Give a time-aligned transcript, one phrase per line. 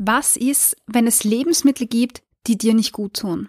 [0.00, 3.48] Was ist, wenn es Lebensmittel gibt, die dir nicht gut tun?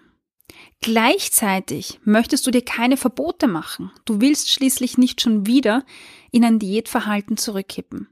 [0.80, 3.92] Gleichzeitig möchtest du dir keine Verbote machen.
[4.04, 5.84] Du willst schließlich nicht schon wieder
[6.32, 8.08] in ein Diätverhalten zurückkippen.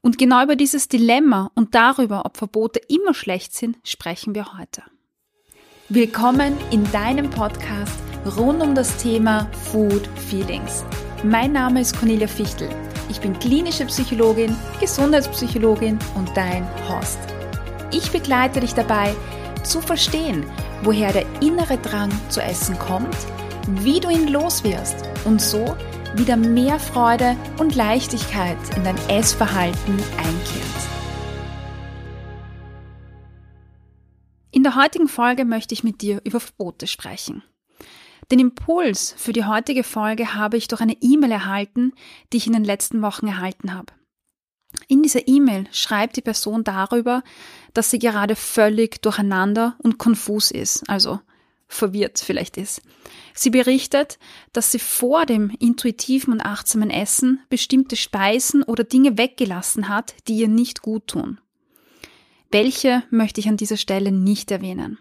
[0.00, 4.82] Und genau über dieses Dilemma und darüber, ob Verbote immer schlecht sind, sprechen wir heute.
[5.90, 8.00] Willkommen in deinem Podcast
[8.38, 10.82] rund um das Thema Food Feelings.
[11.24, 12.70] Mein Name ist Cornelia Fichtel.
[13.10, 17.18] Ich bin klinische Psychologin, Gesundheitspsychologin und dein Host.
[17.92, 19.14] Ich begleite dich dabei,
[19.64, 20.44] zu verstehen,
[20.82, 23.16] woher der innere Drang zu essen kommt,
[23.66, 25.76] wie du ihn loswirst und so
[26.14, 30.70] wieder mehr Freude und Leichtigkeit in dein Essverhalten einkehrt.
[34.52, 37.42] In der heutigen Folge möchte ich mit dir über Verbote sprechen.
[38.30, 41.92] Den Impuls für die heutige Folge habe ich durch eine E-Mail erhalten,
[42.32, 43.92] die ich in den letzten Wochen erhalten habe.
[44.88, 47.22] In dieser E-Mail schreibt die Person darüber,
[47.74, 51.20] dass sie gerade völlig durcheinander und konfus ist, also
[51.68, 52.82] verwirrt vielleicht ist.
[53.32, 54.18] Sie berichtet,
[54.52, 60.38] dass sie vor dem intuitiven und achtsamen Essen bestimmte Speisen oder Dinge weggelassen hat, die
[60.38, 61.40] ihr nicht gut tun.
[62.50, 64.98] Welche möchte ich an dieser Stelle nicht erwähnen.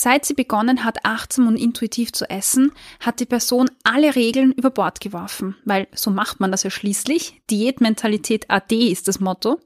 [0.00, 4.70] Seit sie begonnen hat, achtsam und intuitiv zu essen, hat die Person alle Regeln über
[4.70, 7.42] Bord geworfen, weil so macht man das ja schließlich.
[7.50, 9.58] Diätmentalität AD ist das Motto.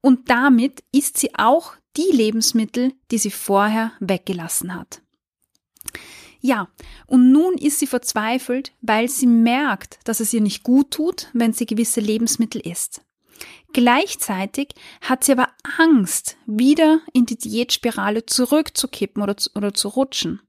[0.00, 5.00] Und damit isst sie auch die Lebensmittel, die sie vorher weggelassen hat.
[6.40, 6.66] Ja,
[7.06, 11.52] und nun ist sie verzweifelt, weil sie merkt, dass es ihr nicht gut tut, wenn
[11.52, 13.02] sie gewisse Lebensmittel isst.
[13.72, 20.42] Gleichzeitig hat sie aber Angst, wieder in die Diätspirale zurückzukippen oder zu, oder zu rutschen.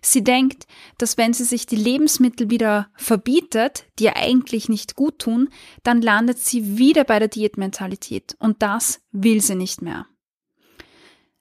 [0.00, 5.18] Sie denkt, dass wenn sie sich die Lebensmittel wieder verbietet, die ihr eigentlich nicht gut
[5.18, 5.48] tun,
[5.82, 10.06] dann landet sie wieder bei der Diätmentalität und das will sie nicht mehr.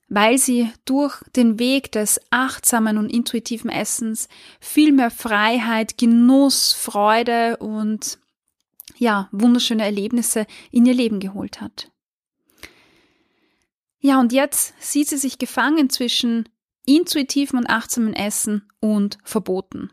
[0.09, 7.58] Weil sie durch den Weg des achtsamen und intuitiven Essens viel mehr Freiheit, Genuss, Freude
[7.58, 8.18] und
[8.97, 11.91] ja, wunderschöne Erlebnisse in ihr Leben geholt hat.
[14.00, 16.47] Ja, und jetzt sieht sie sich gefangen zwischen
[16.85, 19.91] intuitivem und achtsamen Essen und Verboten.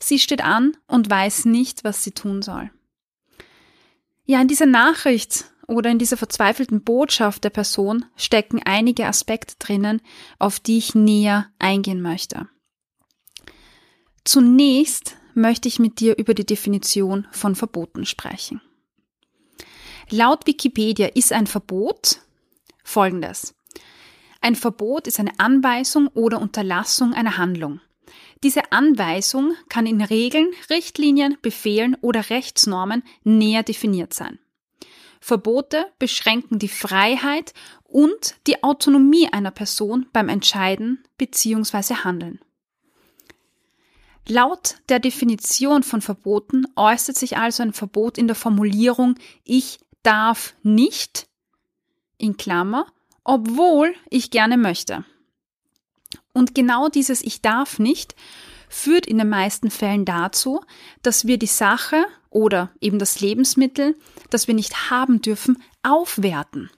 [0.00, 2.70] Sie steht an und weiß nicht, was sie tun soll.
[4.24, 10.00] Ja, in dieser Nachricht oder in dieser verzweifelten Botschaft der Person stecken einige Aspekte drinnen,
[10.38, 12.48] auf die ich näher eingehen möchte.
[14.24, 18.60] Zunächst möchte ich mit dir über die Definition von Verboten sprechen.
[20.10, 22.20] Laut Wikipedia ist ein Verbot
[22.84, 23.54] folgendes.
[24.40, 27.80] Ein Verbot ist eine Anweisung oder Unterlassung einer Handlung.
[28.42, 34.38] Diese Anweisung kann in Regeln, Richtlinien, Befehlen oder Rechtsnormen näher definiert sein.
[35.20, 37.52] Verbote beschränken die Freiheit
[37.84, 41.96] und die Autonomie einer Person beim Entscheiden bzw.
[42.04, 42.40] Handeln.
[44.28, 50.54] Laut der Definition von Verboten äußert sich also ein Verbot in der Formulierung ich darf
[50.62, 51.26] nicht
[52.18, 52.86] in Klammer,
[53.24, 55.04] obwohl ich gerne möchte.
[56.34, 58.14] Und genau dieses ich darf nicht
[58.68, 60.60] führt in den meisten Fällen dazu,
[61.02, 63.96] dass wir die Sache oder eben das Lebensmittel,
[64.28, 66.70] das wir nicht haben dürfen, aufwerten.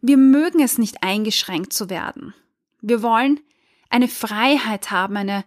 [0.00, 2.34] Wir mögen es nicht eingeschränkt zu werden.
[2.80, 3.40] Wir wollen
[3.90, 5.44] eine Freiheit haben, eine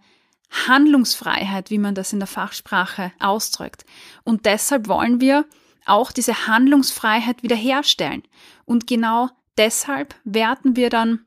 [0.49, 3.85] Handlungsfreiheit, wie man das in der Fachsprache ausdrückt.
[4.23, 5.45] Und deshalb wollen wir
[5.85, 8.23] auch diese Handlungsfreiheit wiederherstellen.
[8.65, 11.25] Und genau deshalb werten wir dann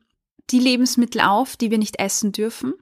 [0.49, 2.73] die Lebensmittel auf, die wir nicht essen dürfen.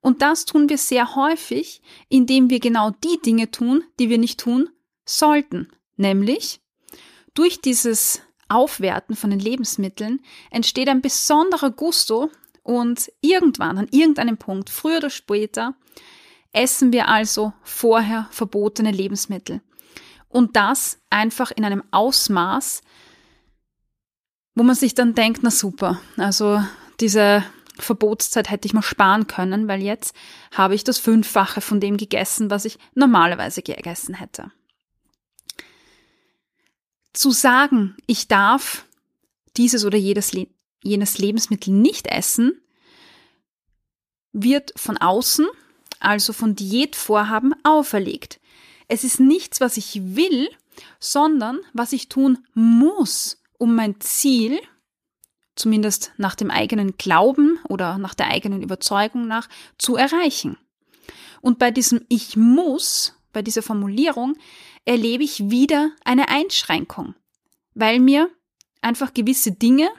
[0.00, 4.40] Und das tun wir sehr häufig, indem wir genau die Dinge tun, die wir nicht
[4.40, 4.70] tun
[5.04, 5.68] sollten.
[5.96, 6.60] Nämlich
[7.34, 10.20] durch dieses Aufwerten von den Lebensmitteln
[10.50, 12.30] entsteht ein besonderer Gusto
[12.62, 15.74] und irgendwann, an irgendeinem Punkt, früher oder später,
[16.52, 19.60] essen wir also vorher verbotene Lebensmittel.
[20.28, 22.82] Und das einfach in einem Ausmaß,
[24.54, 26.62] wo man sich dann denkt, na super, also
[27.00, 27.44] diese
[27.78, 30.14] Verbotszeit hätte ich mal sparen können, weil jetzt
[30.52, 34.52] habe ich das Fünffache von dem gegessen, was ich normalerweise gegessen hätte.
[37.12, 38.84] Zu sagen, ich darf
[39.56, 40.32] dieses oder jedes
[40.82, 42.60] jenes Lebensmittel nicht essen,
[44.32, 45.46] wird von außen,
[45.98, 48.40] also von Diätvorhaben, auferlegt.
[48.88, 50.48] Es ist nichts, was ich will,
[50.98, 54.60] sondern was ich tun muss, um mein Ziel,
[55.54, 59.48] zumindest nach dem eigenen Glauben oder nach der eigenen Überzeugung nach,
[59.78, 60.56] zu erreichen.
[61.40, 64.36] Und bei diesem Ich muss, bei dieser Formulierung,
[64.84, 67.14] erlebe ich wieder eine Einschränkung,
[67.74, 68.30] weil mir
[68.80, 69.90] einfach gewisse Dinge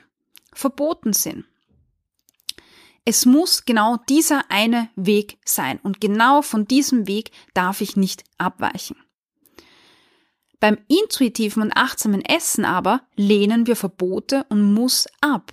[0.54, 1.46] verboten sind.
[3.04, 8.24] Es muss genau dieser eine Weg sein und genau von diesem Weg darf ich nicht
[8.38, 8.96] abweichen.
[10.60, 15.52] Beim intuitiven und achtsamen Essen aber lehnen wir Verbote und Muss ab.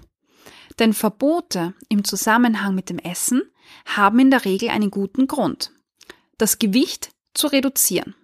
[0.79, 3.43] Denn Verbote im Zusammenhang mit dem Essen
[3.87, 5.73] haben in der Regel einen guten Grund.
[6.37, 8.15] Das Gewicht zu reduzieren.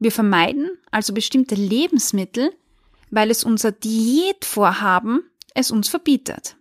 [0.00, 2.52] Wir vermeiden also bestimmte Lebensmittel,
[3.10, 6.56] weil es unser Diätvorhaben es uns verbietet.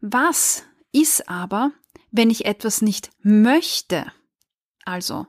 [0.00, 1.72] Was ist aber,
[2.10, 4.12] wenn ich etwas nicht möchte?
[4.84, 5.26] Also,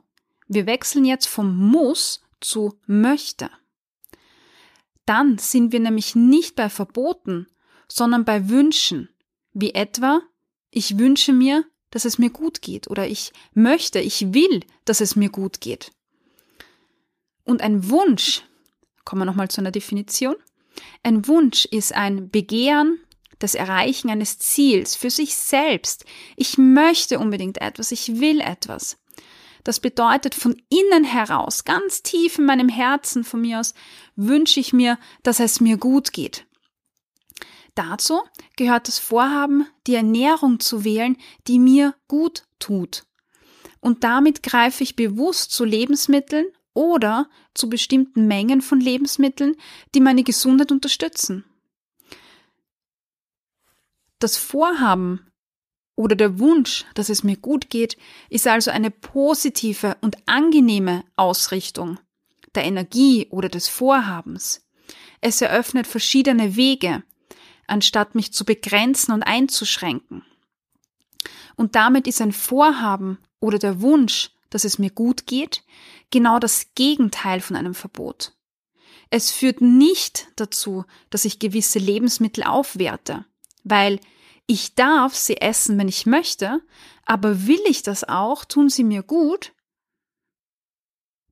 [0.48, 3.50] wir wechseln jetzt vom Muss zu möchte.
[5.06, 7.46] Dann sind wir nämlich nicht bei Verboten,
[7.88, 9.08] sondern bei Wünschen,
[9.52, 10.20] wie etwa,
[10.70, 15.16] ich wünsche mir, dass es mir gut geht oder ich möchte, ich will, dass es
[15.16, 15.92] mir gut geht.
[17.44, 18.42] Und ein Wunsch,
[19.04, 20.36] kommen wir nochmal zu einer Definition,
[21.02, 22.98] ein Wunsch ist ein Begehren,
[23.38, 26.04] das Erreichen eines Ziels für sich selbst.
[26.36, 28.98] Ich möchte unbedingt etwas, ich will etwas.
[29.64, 33.74] Das bedeutet von innen heraus, ganz tief in meinem Herzen von mir aus,
[34.14, 36.46] wünsche ich mir, dass es mir gut geht.
[37.74, 38.22] Dazu
[38.56, 43.04] gehört das Vorhaben, die Ernährung zu wählen, die mir gut tut.
[43.80, 46.46] Und damit greife ich bewusst zu Lebensmitteln
[46.76, 49.56] oder zu bestimmten Mengen von Lebensmitteln,
[49.94, 51.44] die meine Gesundheit unterstützen.
[54.18, 55.26] Das Vorhaben
[55.96, 57.96] oder der Wunsch, dass es mir gut geht,
[58.28, 61.98] ist also eine positive und angenehme Ausrichtung
[62.54, 64.66] der Energie oder des Vorhabens.
[65.20, 67.02] Es eröffnet verschiedene Wege,
[67.66, 70.24] anstatt mich zu begrenzen und einzuschränken.
[71.56, 75.62] Und damit ist ein Vorhaben oder der Wunsch, dass es mir gut geht,
[76.10, 78.32] genau das Gegenteil von einem Verbot.
[79.10, 83.26] Es führt nicht dazu, dass ich gewisse Lebensmittel aufwerte,
[83.64, 84.00] weil
[84.46, 86.62] ich darf sie essen, wenn ich möchte,
[87.04, 89.52] aber will ich das auch, tun sie mir gut?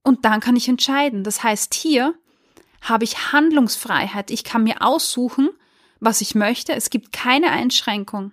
[0.03, 1.25] Und dann kann ich entscheiden.
[1.25, 2.15] Das heißt, hier
[2.82, 4.31] habe ich Handlungsfreiheit.
[4.31, 5.49] Ich kann mir aussuchen,
[5.99, 6.75] was ich möchte.
[6.75, 8.32] Es gibt keine Einschränkung.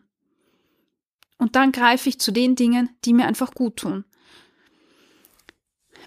[1.38, 4.04] Und dann greife ich zu den Dingen, die mir einfach gut tun.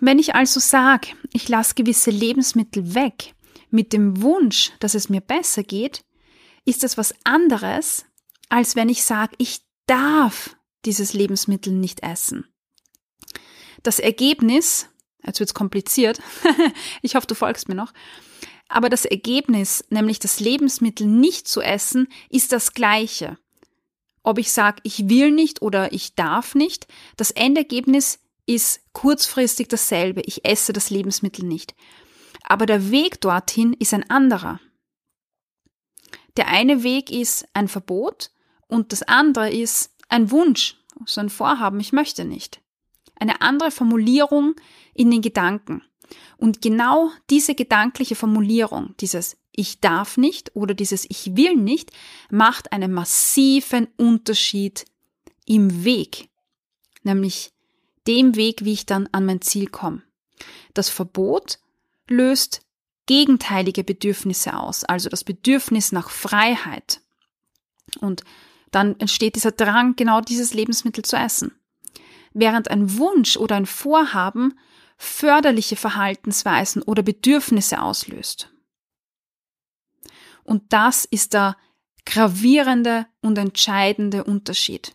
[0.00, 3.34] Wenn ich also sage, ich lasse gewisse Lebensmittel weg,
[3.70, 6.04] mit dem Wunsch, dass es mir besser geht,
[6.64, 8.06] ist das was anderes,
[8.48, 12.46] als wenn ich sage, ich darf dieses Lebensmittel nicht essen.
[13.82, 14.88] Das Ergebnis,
[15.24, 16.22] jetzt wird's kompliziert,
[17.02, 17.92] ich hoffe, du folgst mir noch,
[18.68, 23.38] aber das Ergebnis, nämlich das Lebensmittel nicht zu essen, ist das gleiche.
[24.22, 26.86] Ob ich sage, ich will nicht oder ich darf nicht,
[27.16, 30.22] das Endergebnis ist kurzfristig dasselbe.
[30.22, 31.74] Ich esse das Lebensmittel nicht.
[32.42, 34.60] Aber der Weg dorthin ist ein anderer.
[36.36, 38.30] Der eine Weg ist ein Verbot
[38.66, 40.76] und das andere ist ein Wunsch,
[41.06, 42.60] so ein Vorhaben, ich möchte nicht.
[43.16, 44.54] Eine andere Formulierung
[44.94, 45.82] in den Gedanken.
[46.36, 51.92] Und genau diese gedankliche Formulierung, dieses Ich darf nicht oder dieses Ich will nicht,
[52.30, 54.84] macht einen massiven Unterschied
[55.46, 56.28] im Weg,
[57.02, 57.53] nämlich
[58.06, 60.02] dem Weg, wie ich dann an mein Ziel komme.
[60.74, 61.58] Das Verbot
[62.08, 62.62] löst
[63.06, 67.00] gegenteilige Bedürfnisse aus, also das Bedürfnis nach Freiheit.
[68.00, 68.24] Und
[68.70, 71.52] dann entsteht dieser Drang, genau dieses Lebensmittel zu essen.
[72.32, 74.58] Während ein Wunsch oder ein Vorhaben
[74.96, 78.50] förderliche Verhaltensweisen oder Bedürfnisse auslöst.
[80.42, 81.56] Und das ist der
[82.04, 84.94] gravierende und entscheidende Unterschied.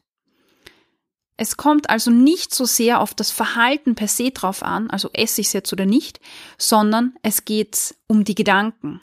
[1.41, 5.39] Es kommt also nicht so sehr auf das Verhalten per se drauf an, also esse
[5.39, 6.19] ich es jetzt oder nicht,
[6.57, 8.99] sondern es geht um die Gedanken.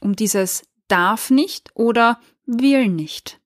[0.00, 3.40] Um dieses darf nicht oder will nicht.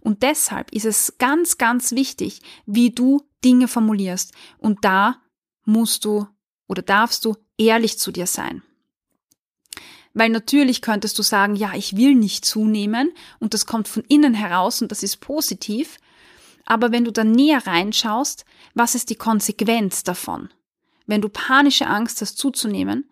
[0.00, 4.32] Und deshalb ist es ganz, ganz wichtig, wie du Dinge formulierst.
[4.58, 5.22] Und da
[5.64, 6.26] musst du
[6.66, 8.64] oder darfst du ehrlich zu dir sein.
[10.12, 14.34] Weil natürlich könntest du sagen, ja, ich will nicht zunehmen und das kommt von innen
[14.34, 15.96] heraus und das ist positiv.
[16.70, 20.50] Aber wenn du dann näher reinschaust, was ist die Konsequenz davon?
[21.04, 23.10] Wenn du panische Angst hast zuzunehmen,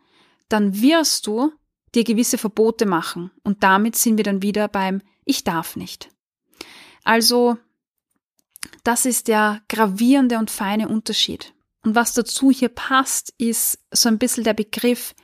[0.48, 1.50] dann wirst du
[1.92, 6.08] dir gewisse Verbote machen und damit sind wir dann wieder beim Ich darf nicht.
[7.02, 7.58] Also,
[8.84, 11.52] das ist der gravierende und feine Unterschied.
[11.84, 15.16] Und was dazu hier passt, ist so ein bisschen der Begriff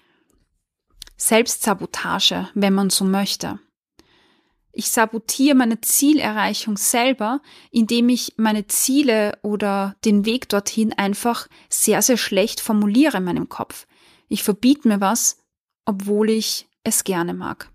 [1.17, 3.61] Selbstsabotage, wenn man so möchte.
[4.77, 7.41] Ich sabotiere meine Zielerreichung selber,
[7.71, 13.49] indem ich meine Ziele oder den Weg dorthin einfach sehr, sehr schlecht formuliere in meinem
[13.49, 13.87] Kopf.
[14.29, 15.39] Ich verbiete mir was,
[15.85, 17.71] obwohl ich es gerne mag.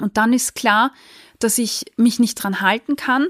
[0.00, 0.92] Und dann ist klar,
[1.40, 3.26] dass ich mich nicht dran halten kann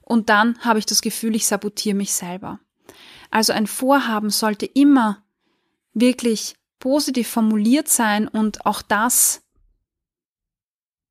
[0.00, 2.60] und dann habe ich das Gefühl, ich sabotiere mich selber.
[3.30, 5.22] Also ein Vorhaben sollte immer
[5.92, 9.42] wirklich positiv formuliert sein und auch das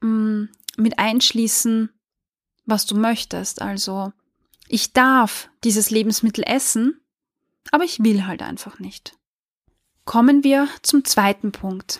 [0.01, 0.49] mh, mm,
[0.81, 1.89] mit einschließen,
[2.65, 3.61] was du möchtest.
[3.61, 4.13] Also
[4.67, 6.99] ich darf dieses Lebensmittel essen,
[7.71, 9.17] aber ich will halt einfach nicht.
[10.05, 11.99] Kommen wir zum zweiten Punkt.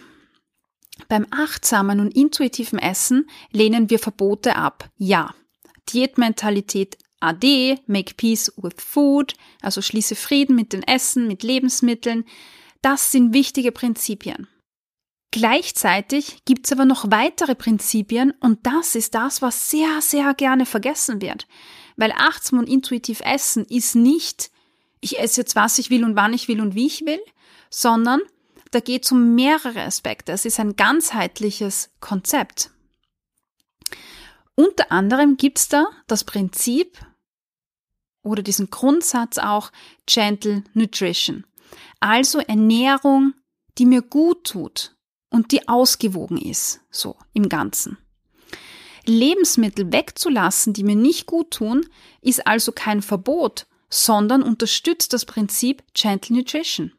[1.08, 4.90] Beim achtsamen und intuitiven Essen lehnen wir Verbote ab.
[4.98, 5.34] Ja.
[5.90, 12.26] Diätmentalität AD, make peace with food, also schließe Frieden mit dem Essen, mit Lebensmitteln.
[12.82, 14.48] Das sind wichtige Prinzipien.
[15.32, 20.66] Gleichzeitig gibt es aber noch weitere Prinzipien und das ist das, was sehr, sehr gerne
[20.66, 21.48] vergessen wird.
[21.96, 24.52] Weil achtsam und intuitiv essen ist nicht,
[25.00, 27.22] ich esse jetzt, was ich will und wann ich will und wie ich will,
[27.70, 28.20] sondern
[28.72, 30.34] da geht es um mehrere Aspekte.
[30.34, 32.72] Es ist ein ganzheitliches Konzept.
[34.56, 37.00] Unter anderem gibt es da das Prinzip
[38.22, 39.72] oder diesen Grundsatz auch
[40.06, 41.46] Gentle Nutrition.
[42.02, 43.34] Also Ernährung,
[43.78, 44.94] die mir gut tut
[45.32, 47.98] und die ausgewogen ist, so im Ganzen.
[49.06, 51.88] Lebensmittel wegzulassen, die mir nicht gut tun,
[52.22, 56.94] ist also kein Verbot, sondern unterstützt das Prinzip Gentle Nutrition.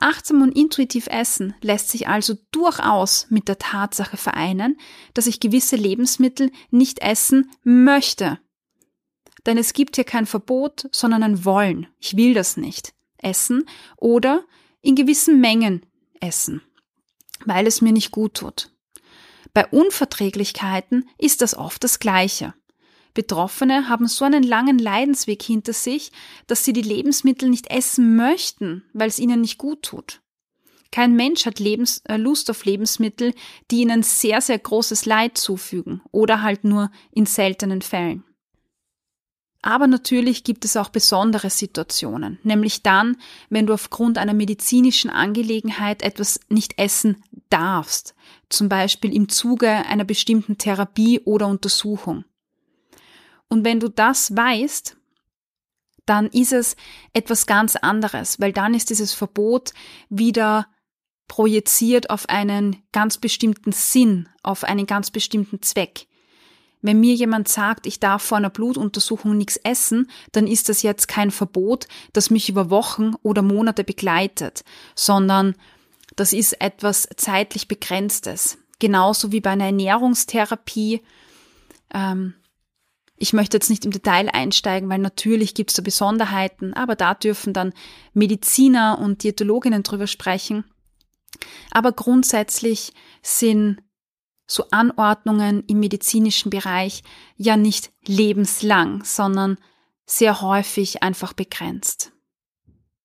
[0.00, 4.78] Achtsam und intuitiv essen lässt sich also durchaus mit der Tatsache vereinen,
[5.12, 8.38] dass ich gewisse Lebensmittel nicht essen möchte.
[9.44, 11.88] Denn es gibt hier kein Verbot, sondern ein Wollen.
[11.98, 14.44] Ich will das nicht essen oder
[14.82, 15.84] in gewissen Mengen
[16.20, 16.62] essen,
[17.44, 18.70] weil es mir nicht gut tut.
[19.54, 22.54] Bei Unverträglichkeiten ist das oft das Gleiche.
[23.14, 26.12] Betroffene haben so einen langen Leidensweg hinter sich,
[26.46, 30.20] dass sie die Lebensmittel nicht essen möchten, weil es ihnen nicht gut tut.
[30.90, 33.34] Kein Mensch hat Lebens äh, Lust auf Lebensmittel,
[33.70, 38.24] die ihnen sehr, sehr großes Leid zufügen oder halt nur in seltenen Fällen.
[39.60, 43.16] Aber natürlich gibt es auch besondere Situationen, nämlich dann,
[43.50, 48.14] wenn du aufgrund einer medizinischen Angelegenheit etwas nicht essen darfst,
[48.48, 52.24] zum Beispiel im Zuge einer bestimmten Therapie oder Untersuchung.
[53.48, 54.96] Und wenn du das weißt,
[56.06, 56.76] dann ist es
[57.12, 59.72] etwas ganz anderes, weil dann ist dieses Verbot
[60.08, 60.68] wieder
[61.26, 66.07] projiziert auf einen ganz bestimmten Sinn, auf einen ganz bestimmten Zweck.
[66.80, 71.08] Wenn mir jemand sagt, ich darf vor einer Blutuntersuchung nichts essen, dann ist das jetzt
[71.08, 74.62] kein Verbot, das mich über Wochen oder Monate begleitet,
[74.94, 75.54] sondern
[76.14, 78.58] das ist etwas zeitlich Begrenztes.
[78.78, 81.02] Genauso wie bei einer Ernährungstherapie.
[81.92, 82.34] Ähm,
[83.16, 87.14] ich möchte jetzt nicht im Detail einsteigen, weil natürlich gibt es da Besonderheiten, aber da
[87.14, 87.72] dürfen dann
[88.14, 90.64] Mediziner und Diätologinnen drüber sprechen.
[91.72, 92.92] Aber grundsätzlich
[93.22, 93.78] sind
[94.48, 97.04] so Anordnungen im medizinischen Bereich
[97.36, 99.58] ja nicht lebenslang, sondern
[100.06, 102.12] sehr häufig einfach begrenzt.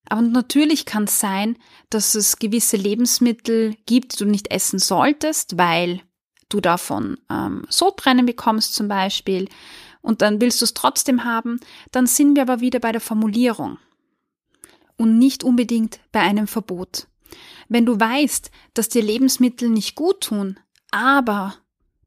[0.09, 1.57] Aber natürlich kann es sein,
[1.89, 6.01] dass es gewisse Lebensmittel gibt, die du nicht essen solltest, weil
[6.49, 9.49] du davon ähm, Sodbrennen bekommst zum Beispiel
[10.01, 11.59] und dann willst du es trotzdem haben,
[11.91, 13.79] dann sind wir aber wieder bei der Formulierung
[14.97, 17.07] und nicht unbedingt bei einem Verbot.
[17.69, 20.59] Wenn du weißt, dass dir Lebensmittel nicht gut tun,
[20.93, 21.55] aber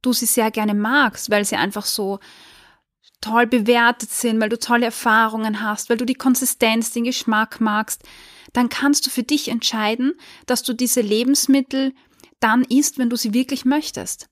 [0.00, 2.20] du sie sehr gerne magst, weil sie einfach so
[3.20, 8.02] toll bewertet sind, weil du tolle Erfahrungen hast, weil du die Konsistenz, den Geschmack magst,
[8.52, 10.14] dann kannst du für dich entscheiden,
[10.46, 11.92] dass du diese Lebensmittel
[12.40, 14.28] dann isst, wenn du sie wirklich möchtest.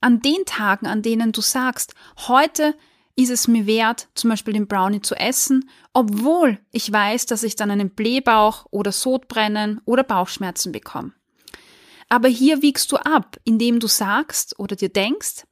[0.00, 1.94] An den Tagen, an denen du sagst,
[2.28, 2.74] heute
[3.16, 7.56] ist es mir wert, zum Beispiel den Brownie zu essen, obwohl ich weiß, dass ich
[7.56, 11.12] dann einen Blähbauch oder Sodbrennen oder Bauchschmerzen bekomme.
[12.10, 15.46] Aber hier wiegst du ab, indem du sagst oder dir denkst,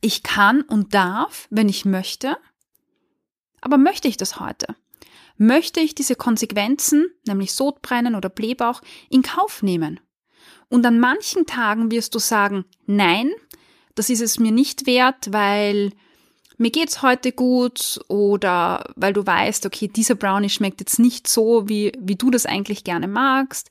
[0.00, 2.36] ich kann und darf, wenn ich möchte,
[3.60, 4.76] aber möchte ich das heute?
[5.38, 9.98] Möchte ich diese Konsequenzen, nämlich Sodbrennen oder Blähbauch, in Kauf nehmen?
[10.68, 13.30] Und an manchen Tagen wirst du sagen, nein,
[13.94, 15.90] das ist es mir nicht wert, weil
[16.58, 21.68] mir geht's heute gut oder weil du weißt, okay, dieser Brownie schmeckt jetzt nicht so,
[21.68, 23.70] wie, wie du das eigentlich gerne magst.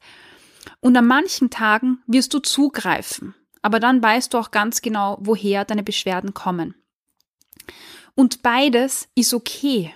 [0.79, 5.65] Und an manchen Tagen wirst du zugreifen, aber dann weißt du auch ganz genau, woher
[5.65, 6.75] deine Beschwerden kommen.
[8.15, 9.93] Und beides ist okay.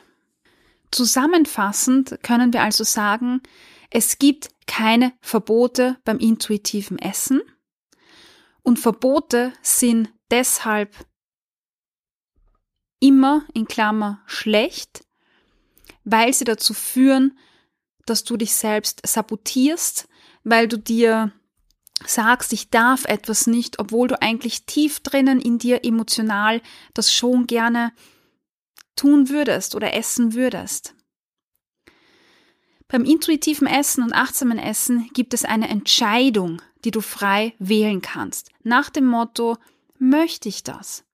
[0.91, 3.41] Zusammenfassend können wir also sagen,
[3.89, 7.41] es gibt keine Verbote beim intuitiven Essen
[8.63, 10.95] und Verbote sind deshalb
[12.99, 15.03] immer in Klammer schlecht,
[16.03, 17.37] weil sie dazu führen,
[18.05, 20.07] dass du dich selbst sabotierst,
[20.43, 21.31] weil du dir
[22.05, 26.61] sagst, ich darf etwas nicht, obwohl du eigentlich tief drinnen in dir emotional
[26.93, 27.93] das schon gerne
[28.95, 30.95] tun würdest oder essen würdest.
[32.87, 38.49] Beim intuitiven Essen und achtsamen Essen gibt es eine Entscheidung, die du frei wählen kannst.
[38.63, 39.57] Nach dem Motto,
[39.97, 41.05] möchte ich das?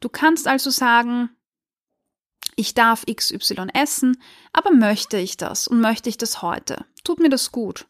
[0.00, 1.30] Du kannst also sagen,
[2.56, 4.20] ich darf XY essen,
[4.52, 6.84] aber möchte ich das und möchte ich das heute?
[7.04, 7.86] Tut mir das gut?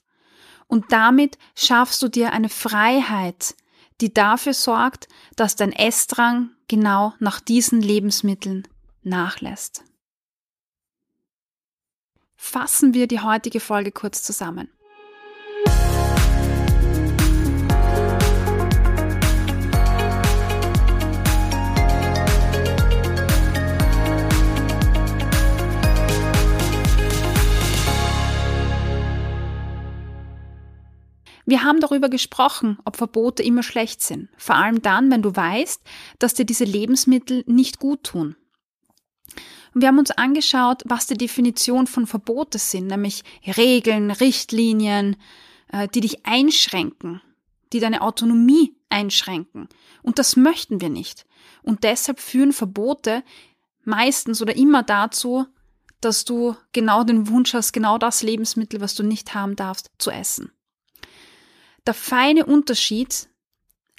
[0.68, 3.54] Und damit schaffst du dir eine Freiheit,
[4.00, 8.66] die dafür sorgt, dass dein Essdrang genau nach diesen Lebensmitteln
[9.02, 9.85] nachlässt.
[12.37, 14.70] Fassen wir die heutige Folge kurz zusammen.
[31.46, 34.28] Wir haben darüber gesprochen, ob Verbote immer schlecht sind.
[34.36, 35.80] Vor allem dann, wenn du weißt,
[36.18, 38.34] dass dir diese Lebensmittel nicht gut tun.
[39.72, 43.22] Und wir haben uns angeschaut, was die Definition von Verbote sind, nämlich
[43.56, 45.16] Regeln, Richtlinien,
[45.70, 47.22] äh, die dich einschränken,
[47.72, 49.68] die deine Autonomie einschränken.
[50.02, 51.26] Und das möchten wir nicht.
[51.62, 53.22] Und deshalb führen Verbote
[53.84, 55.46] meistens oder immer dazu,
[56.00, 60.10] dass du genau den Wunsch hast, genau das Lebensmittel, was du nicht haben darfst, zu
[60.10, 60.50] essen.
[61.86, 63.28] Der feine Unterschied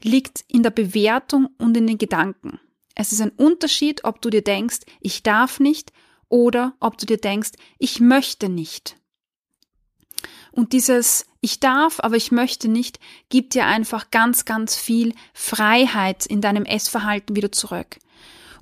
[0.01, 2.60] liegt in der Bewertung und in den Gedanken.
[2.96, 5.94] Es ist ein Unterschied, ob du dir denkst, ich darf nicht
[6.29, 8.98] oder ob du dir denkst, ich möchte nicht.
[10.51, 16.25] Und dieses Ich darf, aber ich möchte nicht, gibt dir einfach ganz, ganz viel Freiheit
[16.25, 18.00] in deinem Essverhalten wieder zurück.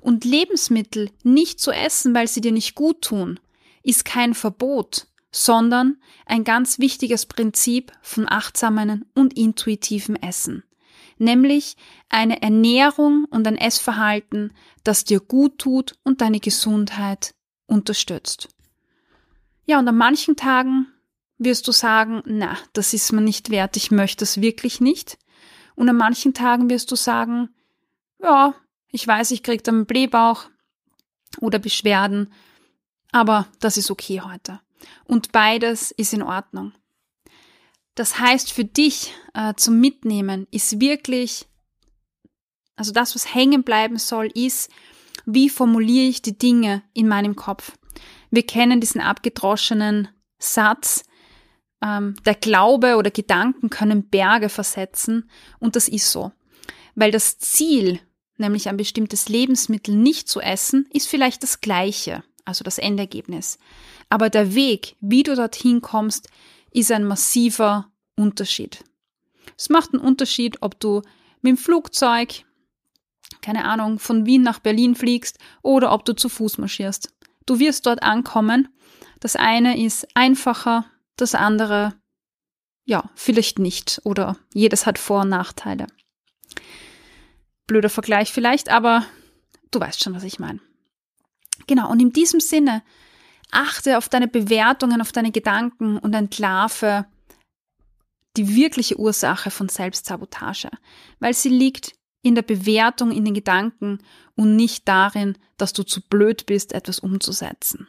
[0.00, 3.40] Und Lebensmittel nicht zu essen, weil sie dir nicht gut tun,
[3.82, 5.06] ist kein Verbot,
[5.36, 10.64] sondern ein ganz wichtiges Prinzip von achtsamen und intuitivem Essen,
[11.18, 11.76] nämlich
[12.08, 17.34] eine Ernährung und ein Essverhalten, das dir gut tut und deine Gesundheit
[17.66, 18.48] unterstützt.
[19.66, 20.86] Ja, und an manchen Tagen
[21.36, 25.18] wirst du sagen, na, das ist mir nicht wert, ich möchte es wirklich nicht.
[25.74, 27.50] Und an manchen Tagen wirst du sagen,
[28.22, 28.54] ja,
[28.90, 30.48] ich weiß, ich krieg dann Blähbauch
[31.40, 32.32] oder Beschwerden,
[33.12, 34.60] aber das ist okay heute.
[35.04, 36.72] Und beides ist in Ordnung.
[37.94, 41.46] Das heißt, für dich äh, zum Mitnehmen ist wirklich,
[42.76, 44.70] also das, was hängen bleiben soll, ist,
[45.24, 47.72] wie formuliere ich die Dinge in meinem Kopf.
[48.30, 51.04] Wir kennen diesen abgedroschenen Satz,
[51.82, 56.32] ähm, der Glaube oder Gedanken können Berge versetzen und das ist so.
[56.94, 58.00] Weil das Ziel,
[58.36, 63.58] nämlich ein bestimmtes Lebensmittel nicht zu essen, ist vielleicht das gleiche, also das Endergebnis.
[64.08, 66.28] Aber der Weg, wie du dorthin kommst,
[66.70, 68.84] ist ein massiver Unterschied.
[69.58, 71.02] Es macht einen Unterschied, ob du
[71.42, 72.44] mit dem Flugzeug,
[73.42, 77.12] keine Ahnung, von Wien nach Berlin fliegst oder ob du zu Fuß marschierst.
[77.46, 78.68] Du wirst dort ankommen.
[79.20, 80.84] Das eine ist einfacher,
[81.16, 81.94] das andere,
[82.84, 85.86] ja, vielleicht nicht oder jedes hat Vor- und Nachteile.
[87.66, 89.04] Blöder Vergleich vielleicht, aber
[89.70, 90.60] du weißt schon, was ich meine.
[91.66, 92.82] Genau, und in diesem Sinne
[93.50, 97.06] Achte auf deine Bewertungen, auf deine Gedanken und entlarve
[98.36, 100.68] die wirkliche Ursache von Selbstsabotage,
[101.20, 101.92] weil sie liegt
[102.22, 103.98] in der Bewertung, in den Gedanken
[104.34, 107.86] und nicht darin, dass du zu blöd bist, etwas umzusetzen.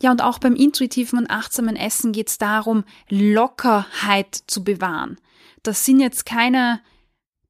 [0.00, 5.18] Ja, und auch beim intuitiven und achtsamen Essen geht es darum, Lockerheit zu bewahren.
[5.64, 6.80] Das sind jetzt keine